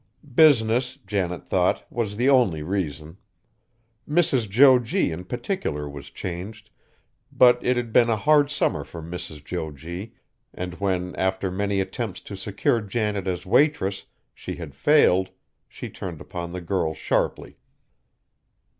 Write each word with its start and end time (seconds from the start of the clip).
Business, 0.33 0.97
Janet 1.05 1.45
thought, 1.47 1.85
was 1.91 2.15
the 2.15 2.27
only 2.27 2.63
reason. 2.63 3.17
Mrs. 4.09 4.49
Jo 4.49 4.79
G. 4.79 5.11
in 5.11 5.25
particular 5.25 5.87
was 5.87 6.09
changed, 6.09 6.71
but 7.31 7.63
it 7.63 7.77
had 7.77 7.93
been 7.93 8.09
a 8.09 8.15
hard 8.17 8.49
summer 8.49 8.83
for 8.83 9.03
Mrs. 9.03 9.45
Jo 9.45 9.69
G., 9.71 10.13
and 10.55 10.73
when, 10.79 11.15
after 11.17 11.51
many 11.51 11.79
attempts 11.79 12.19
to 12.21 12.35
secure 12.35 12.81
Janet 12.81 13.27
as 13.27 13.45
waitress, 13.45 14.05
she 14.33 14.55
had 14.55 14.73
failed, 14.73 15.29
she 15.69 15.87
turned 15.87 16.19
upon 16.19 16.51
the 16.51 16.61
girl 16.61 16.95
sharply. 16.95 17.57